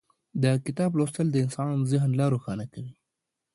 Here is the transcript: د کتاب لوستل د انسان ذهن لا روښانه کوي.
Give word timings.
د 0.43 0.45
کتاب 0.65 0.91
لوستل 0.97 1.27
د 1.31 1.35
انسان 1.45 1.69
ذهن 1.91 2.09
لا 2.19 2.25
روښانه 2.33 2.65
کوي. 2.73 2.93